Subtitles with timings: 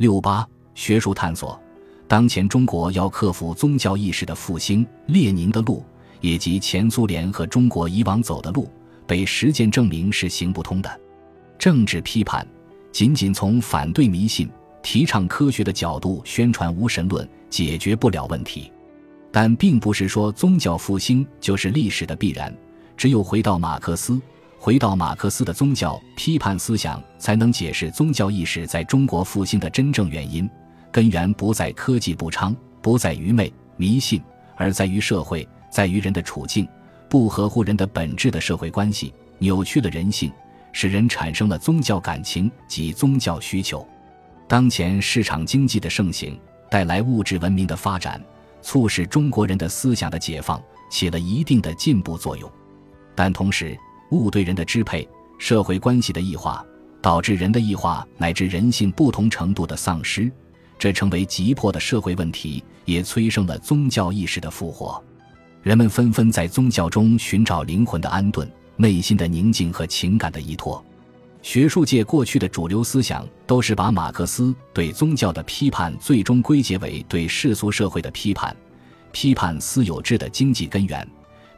[0.00, 1.60] 六八学术探索，
[2.08, 5.84] 当前中国要克服宗教意识的复兴，列宁的路，
[6.22, 8.66] 以及前苏联和中国以往走的路，
[9.06, 11.00] 被实践证明是行不通的。
[11.58, 12.48] 政治批判
[12.90, 14.48] 仅仅从反对迷信、
[14.82, 18.72] 提倡科学的角度宣传无神论，解决不了问题。
[19.30, 22.50] 但并不是说宗教复兴就是历史的必然，
[22.96, 24.18] 只有回到马克思。
[24.62, 30.48] 回到马克思的宗教批判思想，才能解释宗教意识在中国复兴的真正原因。
[30.92, 34.22] 根源不在科技不昌，不在愚昧迷信，
[34.56, 36.68] 而在于社会，在于人的处境
[37.08, 40.30] 不合乎人的本质的社会关系，扭曲了人性，
[40.72, 43.86] 使人产生了宗教感情及宗教需求。
[44.46, 46.38] 当前市场经济的盛行，
[46.70, 48.22] 带来物质文明的发展，
[48.60, 52.50] 促使中国人的思想的解放，起了一定的进步作用。
[53.14, 53.76] 但同时，
[54.10, 56.64] 物对人的支配，社会关系的异化，
[57.00, 60.30] 导致人的异化乃至人性不同程度的丧失，
[60.78, 65.02] 这成为急迫的社会问题，也催生了宗教意识的复活。
[65.62, 70.82] 人们纷纷在宗教中寻找灵魂的安顿、内心的宁静和情感的依托。
[71.42, 78.54] 学术界过去的主流思想都是把马克思对宗教的批判最终归结为对世俗社会的批判，
[79.10, 81.06] 批判私有制的经济根源。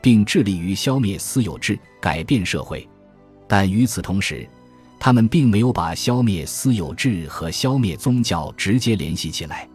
[0.03, 2.87] 并致力于消灭私有制，改变社会，
[3.47, 4.47] 但与此同时，
[4.99, 9.69] 他们并没有把消灭私有制和消灭宗教直接联系起来。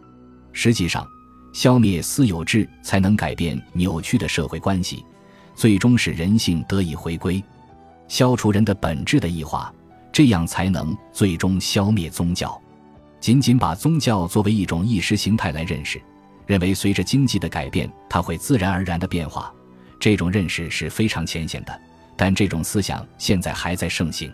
[0.52, 1.06] 实际上，
[1.52, 5.04] 消灭私有制才能改变扭曲的社会关系，
[5.54, 7.42] 最终使人性得以回归，
[8.06, 9.72] 消除人的本质的异化，
[10.12, 12.60] 这样才能最终消灭宗教。
[13.18, 16.00] 仅仅把宗教作为一种意识形态来认识，
[16.46, 19.52] 认为随着经济的改变，它会自然而然的变化。
[20.00, 21.80] 这种认识是非常浅显的，
[22.16, 24.32] 但这种思想现在还在盛行。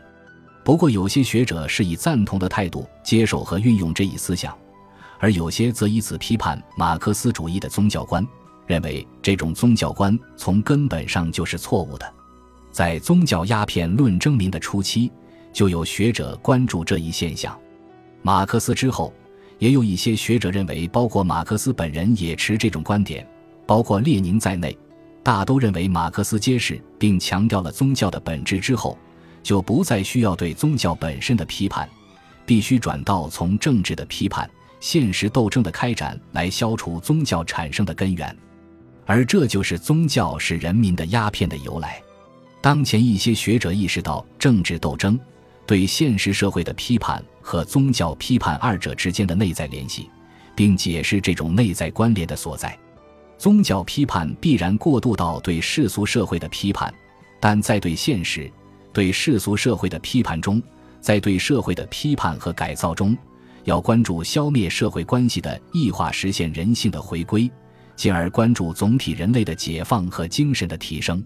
[0.65, 4.57] 不过，有些学者是以赞同的态度接受和运用这一思想，
[5.19, 8.27] 而有些则以此批判马克思主义的宗教观，
[8.67, 12.11] 认为这种宗教观从根本上就是错误的。
[12.73, 15.13] 在宗教鸦片论争鸣的初期，
[15.53, 17.57] 就有学者关注这一现象。
[18.23, 19.13] 马克思之后，
[19.59, 23.27] 也有一些学者认为，包括马克思本人也持这种观点，
[23.67, 24.77] 包括列宁在内。
[25.25, 28.97] 大都认为，马克思揭示并强调了宗教的本质之后，
[29.43, 31.89] 就不再需要对宗教本身的批判，
[32.45, 34.49] 必须转到从政治的批判、
[34.81, 38.37] 现实斗争的开展来消除宗教产生的根源，
[39.07, 42.03] 而这就是宗教是人民的鸦片的由来。
[42.61, 45.19] 当前一些学者意识到政治斗争
[45.67, 50.11] 对现实社会的批判和宗教批判二者之间的内在联系，
[50.55, 52.79] 并解释这种内在关联的所在。
[53.45, 56.91] 宗教批判必然过渡到对世俗社会的批判，
[57.39, 58.51] 但在对现实、
[58.91, 60.63] 对世俗社会的批判中，
[60.99, 63.15] 在对社会的批判和改造中，
[63.65, 67.53] 要关注消灭社会关系的异化，实现人性的回归，
[67.95, 71.23] 进而关注总体人类的解放和精神的提升。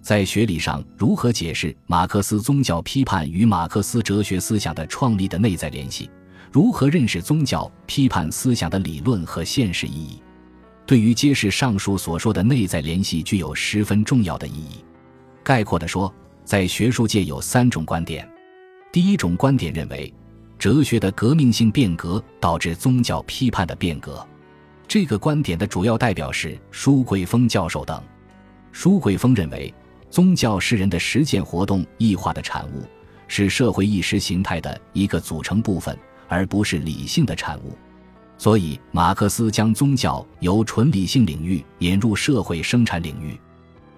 [0.00, 6.08] 在学理上，如何解释马克思宗教批判与马克思哲学思想的创立的内在联系？
[6.50, 10.22] 如何认识宗教批判思想的理论和现实意义？
[10.90, 14.84] 对于揭示上述所说的内在联系具有十分重要的意义。
[15.40, 16.12] 概括地说，
[16.44, 18.28] 在学术界有三种观点。
[18.90, 20.12] 第一种观点认为，
[20.58, 24.26] 哲学的革命性变革导致宗教批判的变革。
[24.88, 28.02] 这个观点的主要代表是舒桂峰教授等。
[28.72, 29.72] 舒桂峰认为，
[30.10, 32.82] 宗教是人的实践活动异化的产物，
[33.28, 35.96] 是社会意识形态的一个组成部分，
[36.26, 37.78] 而不是理性的产物。
[38.40, 43.38] 所以，马克思将宗教由纯理性领域引入社会生产领域。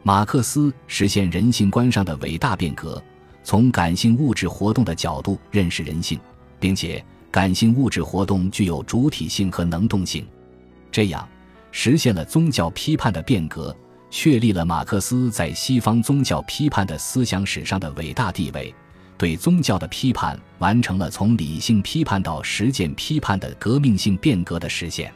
[0.02, 3.00] 马克思实现人性观上的伟大变革，
[3.44, 6.18] 从感性物质活动的角度认识人性，
[6.58, 10.26] 并且感性物质活动具有主体性和能动性，
[10.90, 11.28] 这样
[11.70, 13.72] 实现了宗教批判的变革，
[14.10, 18.74] 确立了马克思在西方宗教批判的思想史上的伟大地位。
[19.22, 25.14] 对宗教的批判完成了从理性批判到实践批判的革命性变革的实现。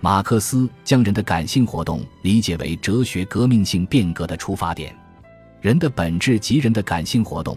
[0.00, 4.92] 马克思将人的感性活动理解为哲学革命性变革的出发点。
[5.60, 7.56] 人的本质及人的感性活动，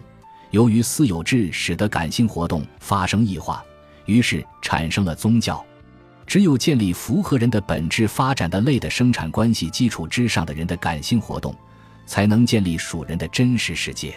[0.52, 3.60] 由于私有制使得感性活动发生异化，
[4.06, 5.60] 于是产生了宗教。
[6.24, 11.52] 只有建立符合人的本质发展的类的生产关系基础之上的人的感性活动，
[12.06, 14.16] 才能建立属人的真实世界。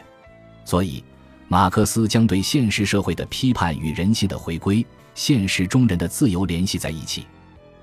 [0.66, 1.04] 所以。
[1.48, 7.26] 马克思将对现实社会的批判与人性的回归、现实中人的自由联系在一起。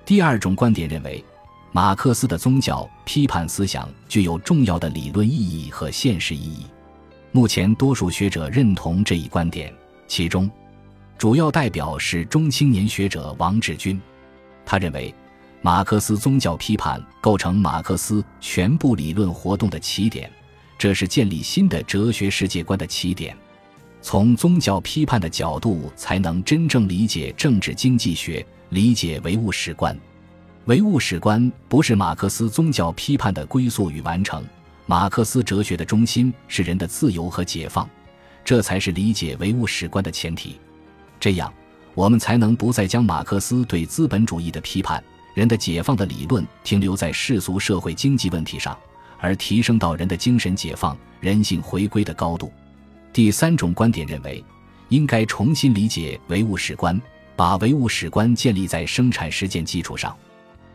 [0.04, 1.24] 第二种观点认为，
[1.70, 6.66] 马克思的宗教批判思想具有重要的理论意义和现实意义。
[7.30, 9.72] 目前，多数学者认同这一观点，
[10.08, 10.50] 其中，
[11.16, 14.00] 主要代表是中青年学者王志军。
[14.66, 15.14] 他认为，
[15.62, 20.28] 马克思宗教批判构成马克思全部理论活动的起点，
[20.76, 23.36] 这是建立新的哲学世界观的起点。
[24.02, 29.96] 从宗教批判的角度，才能真正理解政治经济学，理解唯物史观。
[30.66, 34.44] 唯物史观不是马克思宗教批判的归宿与完成。
[34.86, 37.88] 马克思哲学的中心是人的自由和解放，
[38.44, 40.58] 这才是理解唯物史观的前提。
[41.18, 41.52] 这样，
[41.94, 45.02] 我们才能不再将马克思对资本主义的批判、
[45.34, 48.76] 人的解放的理论停留在世俗社会经济问题上，
[49.18, 52.50] 而提升到人的精神解放、人性回归的高度。
[53.12, 54.44] 第三种观点认为，
[54.88, 57.00] 应该重新理解唯物史观，
[57.36, 60.16] 把唯物史观建立在生产实践基础上。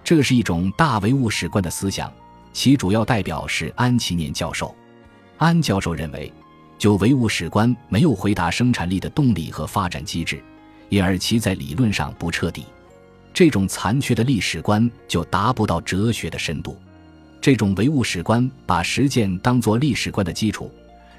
[0.03, 2.11] 这是一种大唯物史观的思想。
[2.53, 4.73] 其主要代表是安其年教授。
[5.37, 6.31] 安教授认为，
[6.77, 10.41] 就唯物史观没有回答生产力的动力和发展机制，
[10.87, 12.63] 因而其在理论上不彻底。
[13.33, 16.79] 这种残缺的历史观就达不到哲学的深度。
[17.41, 20.71] 这种唯物史观把实践当作历史观的基础，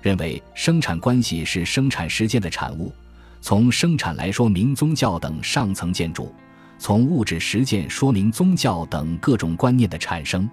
[0.06, 2.94] 认为生产关系是生产实践的产物，
[3.40, 6.32] 从生产来说明宗教等上层建筑，
[6.78, 10.48] 从物质实践说明宗教等各种观念的产生。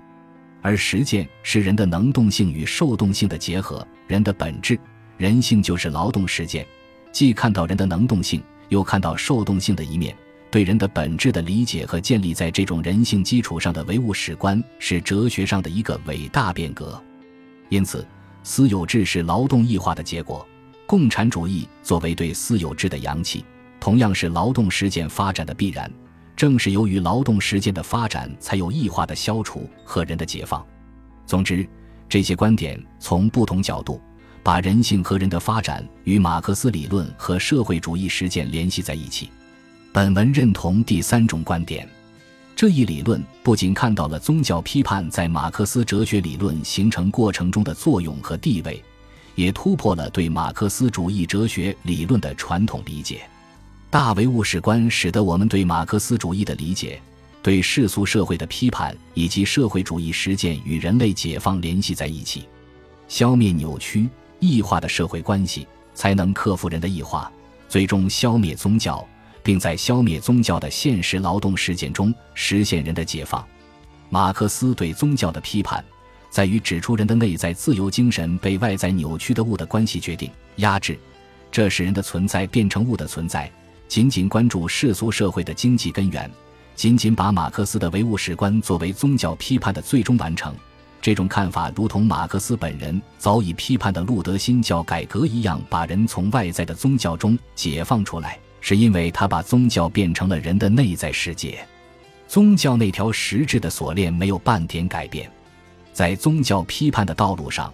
[0.64, 4.80] 而实践是人的能动性与受动性的结合，人的本质，
[5.18, 6.66] 人性就是劳动实践，
[7.12, 10.18] 既看到人的能动性，又看到受动性的一面。
[10.50, 17.00] 对人的本质的理解和建立在这种人性基础上的唯物史观，是哲学上的一个伟大变革。
[17.70, 18.04] 因此，
[18.44, 20.46] 私有制是劳动异化的结果。
[20.86, 23.44] 共产主义作为对私有制的扬弃，
[23.80, 25.92] 同样是劳动实践发展的必然。
[26.36, 30.66] 正是由于劳动实践的发展，才有异化的消除和人的解放。
[31.26, 31.68] 总之，
[32.10, 34.02] 这些观点从不同角度
[34.44, 39.32] 把人性和人的发展与马克思理论和社会主义实践联系在一起。
[39.94, 41.88] 本文认同第三种观点。
[42.64, 48.82] 这一理论不仅看到了宗教批判在马克思哲学理论形成过程中的作用和地位，
[49.36, 53.24] 也突破了对马克思主义哲学理论的传统理解。
[53.90, 57.02] 大唯物史观使得我们对马克思主义的理解、
[57.42, 62.48] 对世俗社会的批判以及社会主义实践与人类解放联系在一起，
[63.10, 64.08] 消灭扭曲
[64.40, 67.30] 异化的社会关系，才能克服人的异化，
[67.68, 69.06] 最终消灭宗教，
[69.44, 73.46] 并在消灭宗教的现实劳动实践中实现人的解放。
[74.10, 75.84] 马克思对宗教的批判，
[76.30, 80.98] 在于指出人的内在自由精神被外在扭曲的物的关系决定、压制，
[81.52, 83.52] 这使人的存在变成物的存在。
[83.88, 86.32] 仅仅关注世俗社会的经济根源，
[86.74, 90.56] 仅仅把马克思的唯物史观作为宗教批判的最终完成，
[91.00, 101.60] 这种看法如同马克思本人早已批判的路德新教改革一样，把人从外在的宗教中解放出来，是因为他把宗教变成了人的内在世界。
[102.30, 105.30] 宗教那条实质的锁链没有半点改变，
[105.92, 107.72] 在宗教批判的道路上，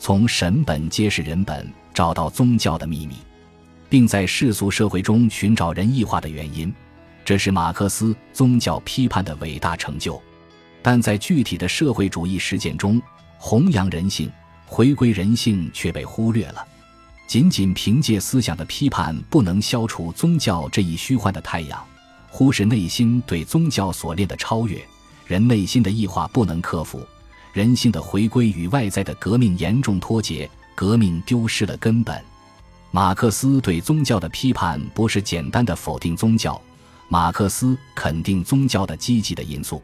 [0.00, 3.14] 从神本揭示人本，找到宗教的秘密。
[3.88, 6.72] 并在世俗社会中寻找人异化的原因，
[7.26, 10.18] 这是马克思宗教批判的伟大成就。
[10.80, 13.00] 但在具体的社会主义实践中，
[13.36, 14.32] 弘扬人性、
[14.64, 16.66] 回归人性却被忽略了。
[17.32, 21.82] 仅仅凭借思想的批判，不能消除宗教这一虚幻的太阳。
[22.28, 24.78] 忽视内心对宗教所链的超越，
[25.24, 27.00] 人内心的异化不能克服，
[27.54, 32.22] 人性的回归与外在的革命严重脱节，革命丢失了根本。
[32.90, 36.60] 马克思对宗教的批判不是简单的否定宗教，
[37.08, 39.82] 马克思肯定宗教的积极的因素，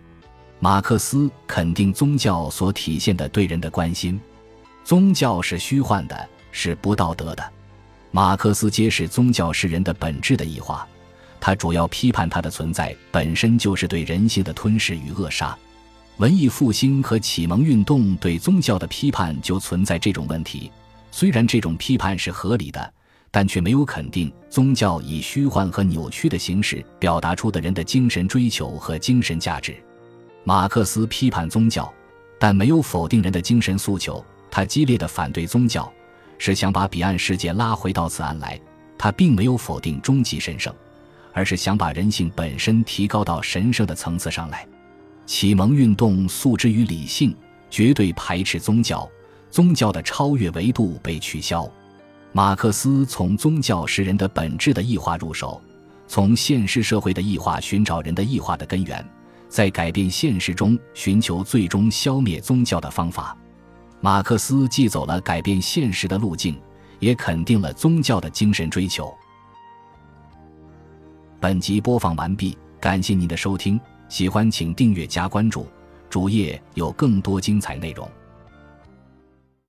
[0.60, 4.20] 马克思肯定宗教所体现的对人的关心。
[4.84, 7.52] 宗教是虚幻的，是不道德的。
[8.10, 10.84] 马克思揭示宗教是人的本质的异化，
[11.38, 15.56] 他主要批判它的存在本身就是对人性的吞噬与扼杀。
[16.16, 20.72] 文艺复兴和启蒙运动对宗教的批判就存在这种问题，
[21.12, 22.92] 虽然这种批判是合理的。
[23.30, 29.76] 但却没有肯定宗教以虚幻和扭曲的形式表达出的人的精神追求和精神价值。
[30.44, 31.92] 马克思批判宗教，
[32.40, 34.24] 但没有否定人的精神诉求。
[34.50, 35.92] 他激烈的反对宗教，
[36.38, 38.58] 是想把彼岸世界拉回到此岸来。
[38.96, 40.74] 他并没有否定终极神圣，
[41.32, 44.66] 而是想把人性本身提高到神圣的层次上来。
[45.24, 47.36] 启蒙运动诉之于理性，
[47.70, 49.08] 绝对排斥宗教，
[49.50, 51.70] 宗教的超越维度被取消。
[52.32, 55.62] 马克思从宗教是人的本质的异化入手，
[56.08, 59.06] 从现实社会的异化寻找人的异化的根源，
[59.48, 63.36] 在改变现实中寻求最终消灭宗教的方法。
[64.00, 66.58] 马克思既走了改变现实的路径，
[67.00, 69.12] 也肯定了宗教的精神追求。
[71.40, 75.66] 本集播放完毕，感谢您的收听，喜欢请订阅加关注，
[76.08, 78.08] 主页有更多精彩内容。